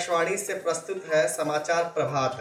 [0.00, 2.36] आकाशवाणी से प्रस्तुत है समाचार प्रभात।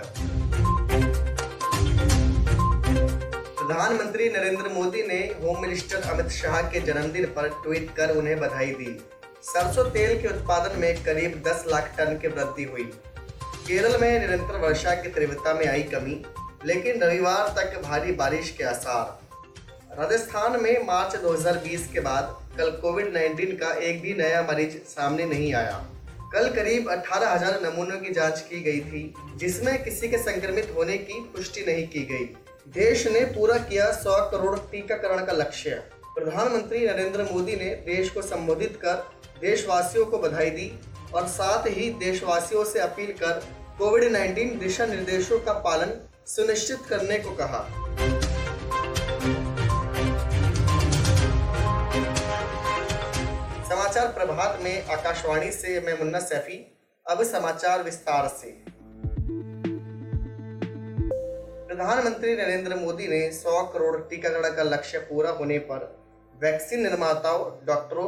[3.57, 8.71] प्रधानमंत्री नरेंद्र मोदी ने होम मिनिस्टर अमित शाह के जन्मदिन पर ट्वीट कर उन्हें बधाई
[8.71, 8.97] दी।
[9.43, 12.83] सरसों तेल के उत्पादन में करीब 10 लाख टन की वृद्धि हुई।
[13.67, 16.21] केरल में निरंतर वर्षा की तीव्रता में आई कमी,
[16.65, 23.13] लेकिन रविवार तक भारी बारिश के आसार। राजस्थान में मार्च 2020 के बाद कल कोविड
[23.13, 25.85] 19 का एक भी नया मरीज़ सामने नहीं आया।
[26.33, 31.19] कल करीब 18,000 नमूनों की जाँच की गई थी जिसमें किसी के संक्रमित होने की
[31.33, 32.25] पुष्टि नहीं की गई।
[32.73, 35.81] देश ने पूरा किया 100 करोड़ टीकाकरण का लक्ष्य।
[36.15, 38.95] प्रधानमंत्री नरेंद्र मोदी ने देश को संबोधित कर
[39.41, 40.71] देशवासियों को बधाई दी
[41.13, 43.43] और साथ ही देशवासियों से अपील कर
[43.79, 47.67] कोविड 19 दिशा निर्देशों का पालन सुनिश्चित करने को कहा।
[53.89, 56.57] समाचार प्रभात में आकाशवाणी से मैं मुन्ना सैफी,
[57.05, 58.51] अब समाचार विस्तार से।
[61.67, 65.97] प्रधानमंत्री नरेंद्र मोदी ने 100 करोड़ टीकाकरण का लक्ष्य पूरा होने पर
[66.41, 68.07] वैक्सीन निर्माताओं, डॉक्टरों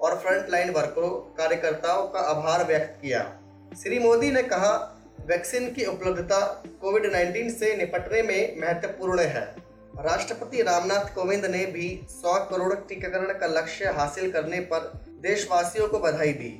[0.00, 3.22] और फ्रंटलाइन वर्करों, कार्यकर्ताओं का आभार व्यक्त किया।
[3.82, 4.74] श्री मोदी ने कहा,
[5.26, 6.44] वैक्सीन की उपलब्धता
[6.80, 9.67] कोविड 19 से निपटने में महत्वपूर्ण है।
[10.00, 14.80] राष्ट्रपति रामनाथ कोविंद ने भी 100 करोड़ टीकाकरण का लक्ष्य हासिल करने पर
[15.22, 16.50] देशवासियों को बधाई दी।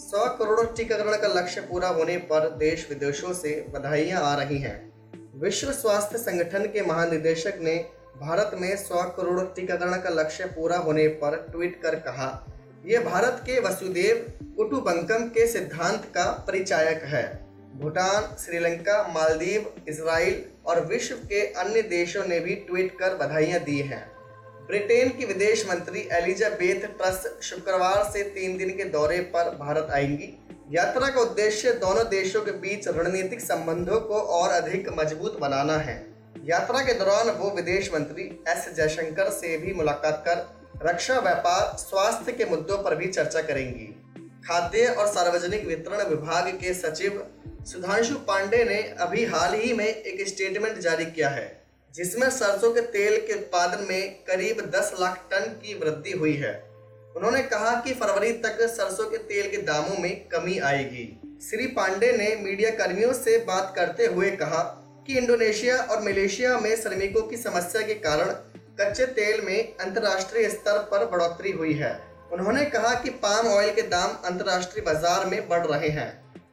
[0.00, 4.92] 100 करोड़ टीकाकरण का लक्ष्य पूरा होने पर देश विदेशों से बधाइयाँ आ रही हैं।
[5.34, 7.76] विश्व स्वास्थ्य संगठन के महानिदेशक ने
[8.20, 12.46] भारत में 100 करोड़ टीकाकरण का लक्ष्य पूरा होने पर ट्वीट कर कहा
[12.86, 17.45] यह भारत के वसुदेव कुटुबंकम के सिद्धांत का परिचायक है।
[17.76, 23.78] भूटान, श्रीलंका, मालदीव इसराइल और विश्व के अन्य देशों ने भी ट्वीट कर बधाइयाँ दी
[23.80, 24.00] हैं।
[24.66, 30.32] ब्रिटेन की विदेश मंत्री एलिजाबेथ ट्रस शुक्रवार से तीन दिन के दौरे पर भारत आएँगी।
[30.70, 35.98] यात्रा का उद्देश्य दोनों देशों के बीच रणनीतिक संबंधों को और अधिक मज़बूत बनाना है।
[36.44, 42.32] यात्रा के दौरान वो विदेश मंत्री एस जयशंकर से भी मुलाकात कर रक्षा, व्यापार, स्वास्थ्य
[42.32, 43.94] के मुद्दों पर भी चर्चा करेंगी।
[44.48, 47.24] खाद्य और सार्वजनिक वितरण विभाग के सचिव
[47.66, 51.46] सुधांशु पांडे ने अभी हाल ही में एक स्टेटमेंट जारी किया है,
[51.94, 56.52] जिसमें सरसों के तेल के उत्पादन में करीब 10 लाख टन की वृद्धि हुई है।
[57.16, 61.06] उन्होंने कहा कि फरवरी तक सरसों के तेल के दामों में कमी आएगी।
[61.42, 64.62] श्री पांडे ने मीडिया कर्मियों से बात करते हुए कहा
[65.06, 68.30] कि इंडोनेशिया और मलेशिया में श्रमिकों की समस्या के कारण
[68.80, 71.90] कच्चे तेल में अंतर्राष्ट्रीय स्तर पर बढ़ोतरी हुई है।
[72.32, 76.08] उन्होंने कहा कि पाम ऑयल के दाम अंतर्राष्ट्रीय बाज़ार में बढ़ रहे हैं।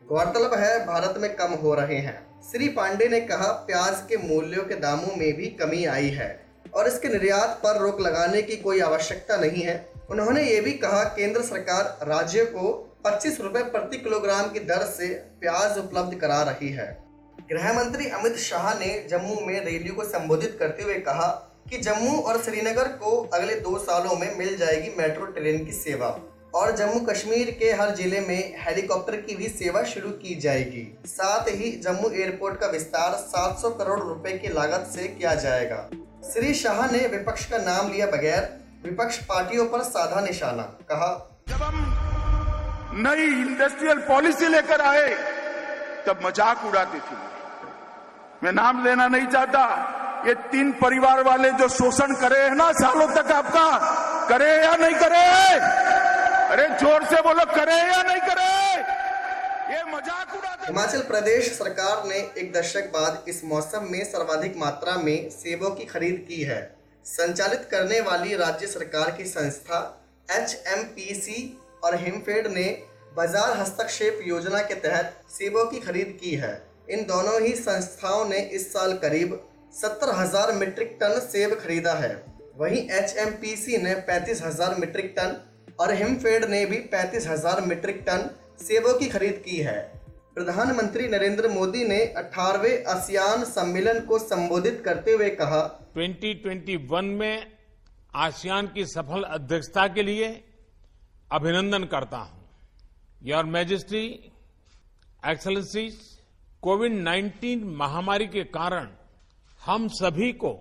[0.10, 4.64] गौरतलब है, भारत में कम हो रहे हैं। श्री पांडे ने कहा, प्याज के मूल्यों
[4.64, 6.28] के दामों में भी कमी आई है
[6.74, 9.76] और इसके निर्यात पर रोक लगाने की कोई आवश्यकता नहीं है।
[10.10, 12.72] उन्होंने ये भी कहा, केंद्र सरकार राज्यों को
[13.06, 15.08] पच्चीस रुपए प्रति किलोग्राम की दर से
[15.42, 16.92] प्याज उपलब्ध करा रही है।
[17.52, 21.30] गृह मंत्री अमित शाह ने जम्मू में रैलियों को संबोधित करते हुए कहा
[21.70, 26.10] कि जम्मू और श्रीनगर को अगले दो सालों में मिल जाएगी मेट्रो ट्रेन की सेवा।
[26.54, 31.48] और जम्मू कश्मीर के हर ज़िले में हेलीकॉप्टर की भी सेवा शुरू की जाएगी। साथ
[31.52, 35.88] ही जम्मू एयरपोर्ट का विस्तार 700 करोड़ रुपए की लागत से किया जाएगा।
[36.34, 38.50] श्री शाह ने विपक्ष का नाम लिया बगैर
[38.86, 41.10] विपक्ष पार्टियों पर साधा निशाना, कहा,
[41.50, 45.10] जब हम नई इंडस्ट्रियल पॉलिसी लेकर आए,
[46.08, 47.18] तब मज़ाक उड़ाती थी।
[48.44, 49.66] मैं नाम लेना नहीं चाहता।
[50.28, 53.68] ये तीन परिवार वाले जो शोषण करे है ना, सालों तक आपका,
[54.30, 56.12] करे या नहीं करे?
[56.54, 58.44] अरे ज़ोर से बोलो, करे या नहीं करे?
[59.70, 64.96] ये मज़ाक उड़ाते हिमाचल प्रदेश सरकार ने एक दशक बाद इस मौसम में सर्वाधिक मात्रा
[64.98, 66.60] में सेबों की खरीद की है।
[67.06, 69.80] संचालित करने वाली राज्य सरकार की संस्था
[70.30, 71.38] एचएमपीसी
[71.84, 72.66] और हिमफेड ने
[73.16, 76.52] बाज़ार हस्तक्षेप योजना के तहत सेबों की खरीद की है।
[76.90, 79.34] इन दोनों ही संस्थाओं ने इस साल करीब
[79.74, 82.14] सत्तर हज़ार मीट्रिक टन सेब खरीदा है।
[82.58, 83.16] वहीं एच
[83.80, 85.36] ने पैंतीस हज़ार मीट्रिक टन
[85.80, 88.30] और हिमफेड ने भी पैंतीस हज़ार मीट्रिक टन
[88.60, 89.80] सेबों की खरीद की है।
[90.36, 95.62] प्रधानमंत्री नरेंद्र मोदी ने 18वें आसियान सम्मेलन को संबोधित करते हुए कहा
[95.98, 97.52] 2021 में
[98.18, 100.30] आसियान की सफल अध्यक्षता के लिए
[101.32, 102.42] अभिनंदन करता हूँ।
[103.24, 104.06] योर मैजेस्टी,
[105.24, 105.96] एक्सलेंसीज,
[106.64, 108.88] कोविड 19 महामारी के कारण
[109.62, 110.52] हम सभी को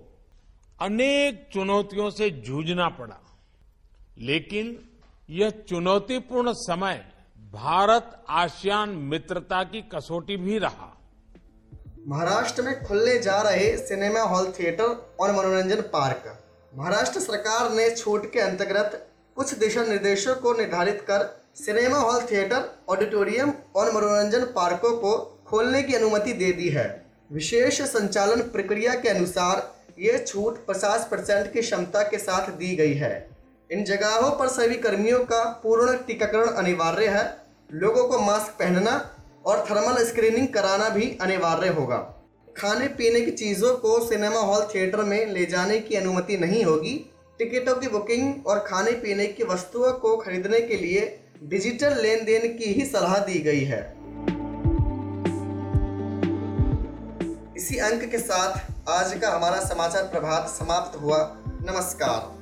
[0.80, 3.18] अनेक चुनौतियों से जूझना पड़ा।
[4.20, 4.78] लेकिन
[5.28, 7.04] यह चुनौतीपूर्ण समय
[7.52, 10.88] भारत आसियान मित्रता की कसौटी भी रहा।
[12.08, 16.24] महाराष्ट्र में खुलने जा रहे सिनेमा हॉल थिएटर और मनोरंजन पार्क।
[16.72, 21.26] महाराष्ट्र सरकार ने छूट के अंतर्गत कुछ दिशा निर्देशों को निर्धारित कर
[21.56, 25.16] सिनेमा हॉल थिएटर, ऑडिटोरियम और मनोरंजन पार्कों को
[25.46, 26.86] खोलने की अनुमति दे दी है।
[27.32, 32.94] विशेष संचालन प्रक्रिया के अनुसार ये छूट 50 परसेंट की क्षमता के साथ दी गई
[32.94, 33.31] है।
[33.72, 37.22] इन जगहों पर सभी कर्मियों का पूर्ण टीकाकरण अनिवार्य है।
[37.72, 38.90] लोगों को मास्क पहनना
[39.46, 41.96] और थर्मल स्क्रीनिंग कराना भी अनिवार्य होगा।
[42.56, 46.94] खाने पीने की चीज़ों को सिनेमा हॉल थिएटर में ले जाने की अनुमति नहीं होगी।
[47.38, 52.46] टिकटों की बुकिंग और खाने पीने की वस्तुओं को खरीदने के लिए डिजिटल लेन देन
[52.58, 53.80] की ही सलाह दी गई है।
[57.56, 62.41] इसी अंक के साथ आज का हमारा समाचार प्रभात समाप्त हुआ। नमस्कार।